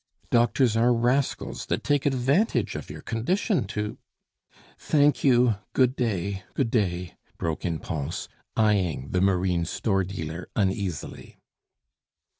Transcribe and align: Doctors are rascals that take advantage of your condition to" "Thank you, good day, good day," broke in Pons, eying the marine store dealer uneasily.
Doctors 0.31 0.75
are 0.75 0.91
rascals 0.95 1.67
that 1.67 1.83
take 1.83 2.07
advantage 2.07 2.73
of 2.73 2.89
your 2.89 3.03
condition 3.03 3.65
to" 3.67 3.99
"Thank 4.79 5.23
you, 5.23 5.57
good 5.73 5.95
day, 5.95 6.41
good 6.55 6.71
day," 6.71 7.17
broke 7.37 7.65
in 7.65 7.77
Pons, 7.77 8.27
eying 8.57 9.11
the 9.11 9.21
marine 9.21 9.63
store 9.63 10.03
dealer 10.03 10.49
uneasily. 10.55 11.37